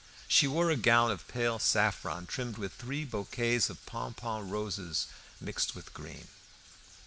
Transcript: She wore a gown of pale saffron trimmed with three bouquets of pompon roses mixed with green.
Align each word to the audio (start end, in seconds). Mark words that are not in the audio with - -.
She 0.27 0.47
wore 0.47 0.71
a 0.71 0.75
gown 0.75 1.11
of 1.11 1.27
pale 1.27 1.59
saffron 1.59 2.25
trimmed 2.25 2.57
with 2.57 2.73
three 2.73 3.05
bouquets 3.05 3.69
of 3.69 3.85
pompon 3.85 4.49
roses 4.49 5.05
mixed 5.39 5.75
with 5.75 5.93
green. 5.93 6.27